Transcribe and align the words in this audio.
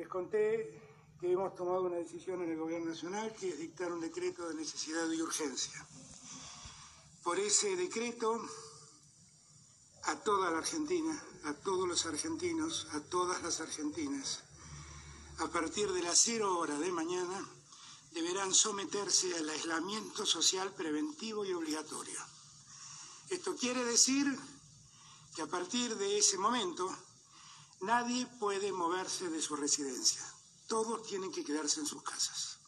Les 0.00 0.08
conté 0.08 0.80
que 1.20 1.30
hemos 1.30 1.54
tomado 1.54 1.82
una 1.82 1.96
decisión 1.96 2.40
en 2.42 2.52
el 2.52 2.58
Gobierno 2.58 2.88
Nacional 2.88 3.34
que 3.38 3.50
es 3.50 3.58
dictar 3.58 3.92
un 3.92 4.00
decreto 4.00 4.48
de 4.48 4.54
necesidad 4.54 5.06
y 5.10 5.20
urgencia. 5.20 5.86
Por 7.22 7.38
ese 7.38 7.76
decreto, 7.76 8.40
a 10.04 10.16
toda 10.20 10.50
la 10.50 10.56
Argentina, 10.56 11.22
a 11.44 11.52
todos 11.52 11.86
los 11.86 12.06
argentinos, 12.06 12.86
a 12.92 13.00
todas 13.00 13.42
las 13.42 13.60
argentinas, 13.60 14.42
a 15.36 15.48
partir 15.48 15.92
de 15.92 16.00
las 16.00 16.18
cero 16.18 16.58
hora 16.58 16.78
de 16.78 16.92
mañana, 16.92 17.46
deberán 18.12 18.54
someterse 18.54 19.36
al 19.36 19.50
aislamiento 19.50 20.24
social 20.24 20.72
preventivo 20.72 21.44
y 21.44 21.52
obligatorio. 21.52 22.20
Esto 23.28 23.54
quiere 23.54 23.84
decir 23.84 24.24
que 25.36 25.42
a 25.42 25.46
partir 25.46 25.94
de 25.96 26.16
ese 26.16 26.38
momento 26.38 26.88
nadie 27.80 28.26
puede 28.38 28.72
moverse 28.72 29.28
de 29.30 29.40
su 29.40 29.56
residencia. 29.56 30.22
Todos 30.68 31.02
tienen 31.02 31.32
que 31.32 31.44
quedarse 31.44 31.80
en 31.80 31.86
sus 31.86 32.02
casas. 32.02 32.58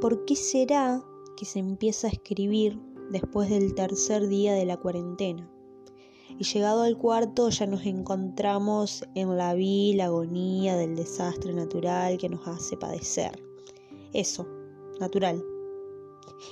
¿Por 0.00 0.24
qué 0.24 0.34
será 0.34 1.04
que 1.36 1.44
se 1.44 1.58
empieza 1.58 2.08
a 2.08 2.10
escribir 2.10 2.78
después 3.10 3.48
del 3.48 3.74
tercer 3.74 4.28
día 4.28 4.54
de 4.54 4.64
la 4.64 4.76
cuarentena? 4.76 5.48
Y 6.38 6.44
llegado 6.44 6.82
al 6.82 6.96
cuarto 6.96 7.50
ya 7.50 7.66
nos 7.66 7.84
encontramos 7.84 9.04
en 9.14 9.36
la 9.36 9.54
vil 9.54 10.00
agonía 10.00 10.76
del 10.76 10.96
desastre 10.96 11.52
natural 11.52 12.16
que 12.18 12.30
nos 12.30 12.46
hace 12.48 12.76
padecer. 12.76 13.42
Eso, 14.12 14.46
natural. 14.98 15.44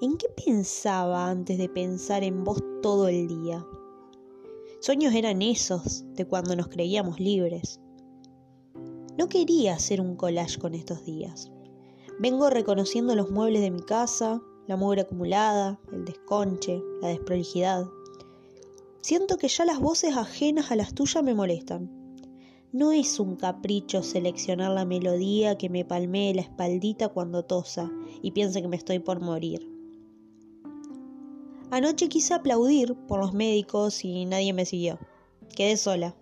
¿En 0.00 0.16
qué 0.16 0.28
pensaba 0.28 1.28
antes 1.28 1.58
de 1.58 1.68
pensar 1.68 2.22
en 2.24 2.44
vos 2.44 2.62
todo 2.82 3.08
el 3.08 3.28
día? 3.28 3.66
Sueños 4.80 5.14
eran 5.14 5.42
esos 5.42 6.04
de 6.14 6.26
cuando 6.26 6.56
nos 6.56 6.68
creíamos 6.68 7.20
libres. 7.20 7.80
No 9.18 9.28
quería 9.28 9.74
hacer 9.74 10.00
un 10.00 10.16
collage 10.16 10.58
con 10.58 10.74
estos 10.74 11.04
días. 11.04 11.50
Vengo 12.18 12.50
reconociendo 12.50 13.14
los 13.14 13.30
muebles 13.30 13.62
de 13.62 13.70
mi 13.70 13.82
casa, 13.82 14.42
la 14.66 14.76
mugre 14.76 15.02
acumulada, 15.02 15.80
el 15.92 16.04
desconche, 16.04 16.82
la 17.00 17.08
desprolijidad. 17.08 17.86
Siento 19.02 19.36
que 19.36 19.48
ya 19.48 19.64
las 19.64 19.80
voces 19.80 20.16
ajenas 20.16 20.70
a 20.70 20.76
las 20.76 20.94
tuyas 20.94 21.22
me 21.24 21.34
molestan. 21.34 21.99
No 22.72 22.92
es 22.92 23.18
un 23.18 23.34
capricho 23.34 24.04
seleccionar 24.04 24.70
la 24.70 24.84
melodía 24.84 25.58
que 25.58 25.68
me 25.68 25.84
palmee 25.84 26.34
la 26.34 26.42
espaldita 26.42 27.08
cuando 27.08 27.44
tosa 27.44 27.90
y 28.22 28.30
piense 28.30 28.62
que 28.62 28.68
me 28.68 28.76
estoy 28.76 29.00
por 29.00 29.20
morir. 29.20 29.68
Anoche 31.72 32.08
quise 32.08 32.32
aplaudir 32.32 32.94
por 33.08 33.18
los 33.18 33.32
médicos 33.32 34.04
y 34.04 34.24
nadie 34.24 34.52
me 34.52 34.66
siguió. 34.66 35.00
Quedé 35.56 35.76
sola. 35.76 36.14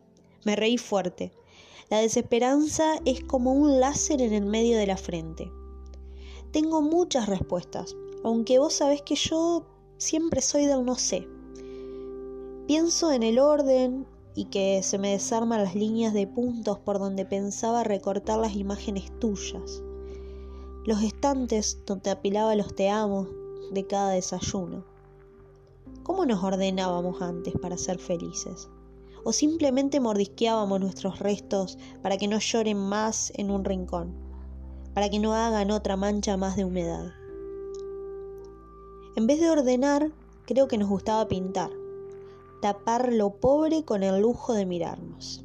Me 0.46 0.56
reí 0.56 0.78
fuerte. 0.78 1.32
La 1.90 1.98
desesperanza 1.98 2.94
es 3.04 3.22
como 3.24 3.52
un 3.52 3.78
láser 3.78 4.22
en 4.22 4.32
el 4.32 4.46
medio 4.46 4.78
de 4.78 4.86
la 4.86 4.96
frente. 4.96 5.52
Tengo 6.50 6.80
muchas 6.80 7.28
respuestas, 7.28 7.94
aunque 8.24 8.58
vos 8.58 8.72
sabés 8.72 9.02
que 9.02 9.16
yo 9.16 9.66
siempre 9.98 10.40
soy 10.40 10.64
del 10.64 10.86
no 10.86 10.94
sé. 10.94 11.28
Pienso 12.66 13.12
en 13.12 13.22
el 13.22 13.38
orden 13.38 14.06
y 14.38 14.44
que 14.44 14.84
se 14.84 14.98
me 14.98 15.10
desarman 15.10 15.64
las 15.64 15.74
líneas 15.74 16.14
de 16.14 16.28
puntos 16.28 16.78
por 16.78 17.00
donde 17.00 17.24
pensaba 17.24 17.82
recortar 17.82 18.38
las 18.38 18.54
imágenes 18.54 19.10
tuyas. 19.18 19.82
Los 20.84 21.02
estantes 21.02 21.82
donde 21.84 22.10
apilaba 22.10 22.54
los 22.54 22.72
te 22.72 22.88
amo 22.88 23.26
de 23.72 23.84
cada 23.88 24.10
desayuno. 24.10 24.84
¿Cómo 26.04 26.24
nos 26.24 26.44
ordenábamos 26.44 27.20
antes 27.20 27.52
para 27.60 27.76
ser 27.76 27.98
felices? 27.98 28.68
¿O 29.24 29.32
simplemente 29.32 29.98
mordisqueábamos 29.98 30.78
nuestros 30.78 31.18
restos 31.18 31.76
para 32.00 32.16
que 32.16 32.28
no 32.28 32.38
lloren 32.38 32.78
más 32.78 33.32
en 33.34 33.50
un 33.50 33.64
rincón? 33.64 34.14
Para 34.94 35.10
que 35.10 35.18
no 35.18 35.34
hagan 35.34 35.72
otra 35.72 35.96
mancha 35.96 36.36
más 36.36 36.54
de 36.54 36.64
humedad. 36.64 37.10
En 39.16 39.26
vez 39.26 39.40
de 39.40 39.50
ordenar, 39.50 40.12
creo 40.46 40.68
que 40.68 40.78
nos 40.78 40.88
gustaba 40.88 41.26
pintar. 41.26 41.72
Tapar 42.60 43.12
lo 43.12 43.38
pobre 43.38 43.84
con 43.84 44.02
el 44.02 44.20
lujo 44.20 44.52
de 44.52 44.66
mirarnos. 44.66 45.44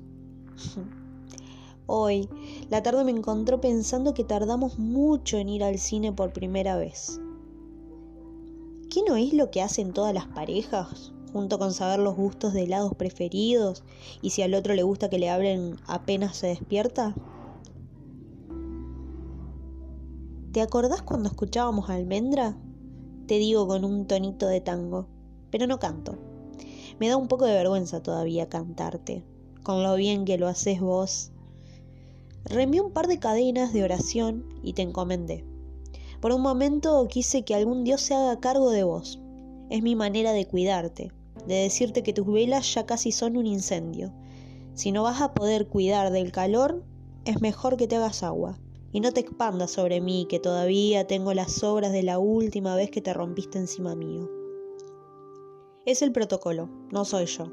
Hoy, 1.86 2.30
la 2.70 2.82
tarde 2.82 3.04
me 3.04 3.12
encontró 3.12 3.62
pensando 3.62 4.14
que 4.14 4.24
tardamos 4.24 4.80
mucho 4.80 5.38
en 5.38 5.50
ir 5.50 5.64
al 5.64 5.78
cine 5.78 6.12
por 6.12 6.34
primera 6.34 6.78
vez. 6.78 7.20
¿Qué 8.90 9.02
no 9.08 9.16
es 9.16 9.34
lo 9.34 9.52
que 9.52 9.62
hacen 9.62 9.92
todas 9.94 10.14
las 10.14 10.28
parejas? 10.28 11.12
Junto 11.34 11.60
con 11.60 11.74
saber 11.74 12.00
los 12.00 12.16
gustos 12.16 12.54
de 12.54 12.64
helados 12.64 12.96
preferidos 12.96 13.84
y 14.22 14.30
si 14.30 14.42
al 14.42 14.54
otro 14.54 14.74
le 14.74 14.84
gusta 14.84 15.10
que 15.10 15.20
le 15.20 15.30
hablen 15.30 15.78
apenas 15.88 16.38
se 16.38 16.48
despierta. 16.48 17.16
¿Te 20.52 20.62
acordás 20.62 21.02
cuando 21.02 21.30
escuchábamos 21.30 21.90
Almendra? 21.90 22.56
Te 23.28 23.40
digo 23.40 23.68
con 23.68 23.84
un 23.84 24.06
tonito 24.06 24.48
de 24.48 24.62
tango, 24.62 25.08
pero 25.50 25.66
no 25.68 25.80
canto. 25.80 26.33
Me 27.00 27.10
da 27.10 27.18
un 27.18 27.28
poco 27.28 27.46
de 27.46 27.54
vergüenza 27.54 28.04
todavía 28.04 28.50
cantarte, 28.50 29.24
con 29.64 29.84
lo 29.84 29.96
bien 29.96 30.26
que 30.26 30.38
lo 30.38 30.48
haces 30.48 30.80
vos. 30.80 31.32
Remié 32.46 32.82
un 32.82 32.92
par 32.92 33.08
de 33.08 33.20
cadenas 33.20 33.74
de 33.74 33.84
oración 33.84 34.46
y 34.64 34.74
te 34.74 34.82
encomendé. 34.82 35.46
Por 36.22 36.32
un 36.32 36.42
momento 36.42 37.06
quise 37.10 37.44
que 37.44 37.56
algún 37.56 37.84
Dios 37.84 38.02
se 38.02 38.14
haga 38.14 38.40
cargo 38.40 38.72
de 38.72 38.84
vos. 38.84 39.20
Es 39.70 39.82
mi 39.82 39.96
manera 39.96 40.34
de 40.34 40.46
cuidarte, 40.46 41.12
de 41.48 41.56
decirte 41.56 42.04
que 42.04 42.14
tus 42.14 42.28
velas 42.28 42.74
ya 42.74 42.86
casi 42.86 43.12
son 43.12 43.38
un 43.38 43.48
incendio. 43.48 44.14
Si 44.74 44.92
no 44.92 45.04
vas 45.04 45.22
a 45.22 45.34
poder 45.34 45.68
cuidar 45.68 46.12
del 46.12 46.32
calor, 46.32 46.84
es 47.26 47.42
mejor 47.42 47.78
que 47.78 47.88
te 47.88 47.96
hagas 47.96 48.24
agua 48.24 48.60
y 48.92 49.00
no 49.00 49.12
te 49.12 49.22
expandas 49.22 49.72
sobre 49.72 50.02
mí, 50.02 50.28
que 50.30 50.40
todavía 50.40 51.08
tengo 51.08 51.34
las 51.34 51.52
sobras 51.52 51.92
de 51.92 52.04
la 52.04 52.20
última 52.20 52.76
vez 52.76 52.92
que 52.92 53.02
te 53.02 53.14
rompiste 53.14 53.58
encima 53.58 53.96
mío. 53.96 54.43
Es 55.86 56.02
el 56.02 56.14
protocolo, 56.14 56.70
no 56.92 57.04
soy 57.04 57.26
yo. 57.26 57.52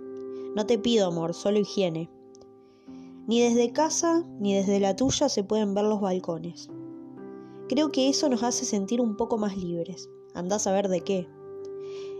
No 0.54 0.64
te 0.64 0.78
pido 0.78 1.08
amor, 1.08 1.34
solo 1.34 1.58
higiene. 1.58 2.08
Ni 3.26 3.40
desde 3.40 3.72
casa 3.72 4.24
ni 4.38 4.54
desde 4.54 4.78
la 4.78 4.94
tuya 4.94 5.28
se 5.28 5.42
pueden 5.42 5.74
ver 5.74 5.84
los 5.84 6.00
balcones. 6.00 6.68
Creo 7.68 7.90
que 7.90 8.08
eso 8.08 8.28
nos 8.28 8.44
hace 8.44 8.64
sentir 8.64 9.00
un 9.00 9.16
poco 9.16 9.36
más 9.36 9.56
libres. 9.56 10.08
Andás 10.32 10.68
a 10.68 10.72
ver 10.72 10.88
de 10.88 11.00
qué. 11.00 11.28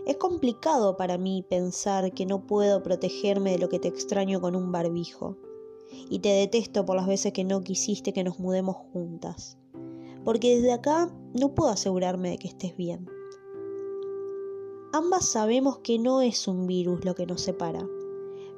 Es 0.05 0.17
complicado 0.17 0.97
para 0.97 1.17
mí 1.17 1.45
pensar 1.49 2.13
que 2.13 2.25
no 2.25 2.45
puedo 2.45 2.83
protegerme 2.83 3.51
de 3.51 3.59
lo 3.59 3.69
que 3.69 3.79
te 3.79 3.87
extraño 3.87 4.41
con 4.41 4.53
un 4.53 4.71
barbijo. 4.73 5.37
Y 6.09 6.19
te 6.19 6.29
detesto 6.29 6.85
por 6.85 6.97
las 6.97 7.07
veces 7.07 7.31
que 7.31 7.45
no 7.45 7.61
quisiste 7.61 8.11
que 8.11 8.25
nos 8.25 8.37
mudemos 8.37 8.75
juntas. 8.75 9.57
Porque 10.25 10.55
desde 10.55 10.73
acá 10.73 11.09
no 11.33 11.55
puedo 11.55 11.69
asegurarme 11.69 12.31
de 12.31 12.37
que 12.37 12.49
estés 12.49 12.75
bien. 12.75 13.07
Ambas 14.93 15.25
sabemos 15.25 15.79
que 15.79 15.99
no 15.99 16.21
es 16.21 16.47
un 16.47 16.67
virus 16.67 17.05
lo 17.05 17.15
que 17.15 17.25
nos 17.25 17.41
separa, 17.41 17.87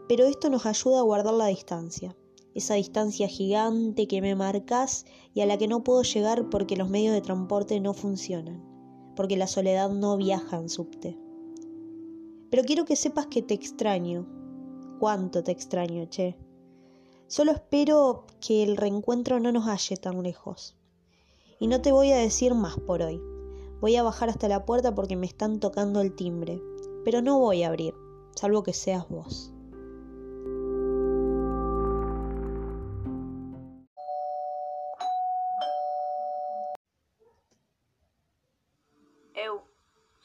pero 0.08 0.26
esto 0.26 0.50
nos 0.50 0.66
ayuda 0.66 1.00
a 1.00 1.04
guardar 1.04 1.34
la 1.34 1.48
distancia 1.48 2.16
esa 2.54 2.76
distancia 2.76 3.28
gigante 3.28 4.08
que 4.08 4.22
me 4.22 4.36
marcas 4.36 5.06
y 5.34 5.42
a 5.42 5.46
la 5.46 5.58
que 5.58 5.68
no 5.68 5.84
puedo 5.84 6.04
llegar 6.04 6.50
porque 6.50 6.76
los 6.76 6.90
medios 6.90 7.14
de 7.14 7.22
transporte 7.22 7.80
no 7.80 7.94
funcionan, 7.94 8.64
porque 9.16 9.38
la 9.38 9.48
soledad 9.48 9.90
no 9.90 10.18
viaja 10.18 10.58
en 10.58 10.70
subte. 10.70 11.18
Pero 12.50 12.64
quiero 12.64 12.86
que 12.86 12.96
sepas 12.96 13.28
que 13.28 13.42
te 13.42 13.56
extraño, 13.56 14.28
cuánto 15.00 15.44
te 15.44 15.52
extraño, 15.52 16.06
che. 16.06 16.38
Solo 17.28 17.52
espero 17.52 18.28
que 18.40 18.62
el 18.62 18.78
reencuentro 18.78 19.40
no 19.40 19.52
nos 19.52 19.66
halle 19.66 19.98
tan 19.98 20.22
lejos. 20.22 20.76
Y 21.60 21.68
no 21.68 21.82
te 21.82 21.92
voy 21.92 22.12
a 22.12 22.18
decir 22.18 22.54
más 22.54 22.78
por 22.78 23.02
hoy. 23.02 23.33
Voy 23.84 23.98
a 23.98 24.04
bajar 24.04 24.30
hasta 24.30 24.48
la 24.48 24.64
puerta 24.64 24.96
porque 24.96 25.18
me 25.18 25.26
están 25.26 25.60
tocando 25.60 26.00
el 26.00 26.16
timbre, 26.16 26.62
pero 27.04 27.22
no 27.22 27.38
voy 27.38 27.64
a 27.64 27.68
abrir, 27.68 27.94
salvo 28.34 28.64
que 28.64 28.72
seas 28.72 29.10
vos. 29.10 29.54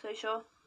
soy 0.00 0.14
yo. 0.14 0.57